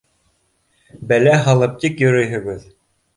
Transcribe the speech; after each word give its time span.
—Бәлә 1.11 1.35
һалып 1.49 1.75
тик 1.85 2.01
йөрөйһөгөҙ. 2.07 2.65